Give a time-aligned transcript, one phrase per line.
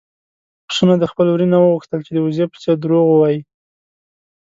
[0.67, 3.39] پسونو د خپل وري نه وغوښتل چې د وزې په څېر دروغ ووايي.